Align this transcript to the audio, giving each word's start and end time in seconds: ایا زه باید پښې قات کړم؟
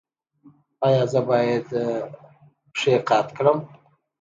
ایا 0.85 1.03
زه 1.11 1.19
باید 1.29 1.67
پښې 2.75 2.93
قات 3.07 3.27
کړم؟ 3.37 3.59